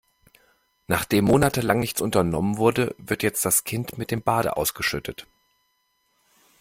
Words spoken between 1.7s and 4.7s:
nichts unternommen wurde, wird jetzt das Kind mit dem Bade